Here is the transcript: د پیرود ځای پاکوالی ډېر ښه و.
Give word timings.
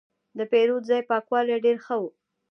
د 0.37 0.39
پیرود 0.51 0.83
ځای 0.89 1.01
پاکوالی 1.09 1.57
ډېر 1.65 1.77
ښه 1.85 1.95
و. 2.01 2.03